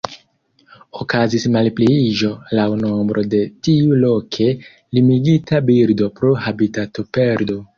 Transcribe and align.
Okazis 1.03 1.43
malpliiĝo 1.55 2.31
laŭ 2.59 2.65
nombro 2.81 3.25
de 3.35 3.43
tiu 3.67 4.01
loke 4.07 4.49
limigita 4.99 5.61
birdo 5.69 6.09
pro 6.19 6.33
habitatoperdo. 6.49 7.61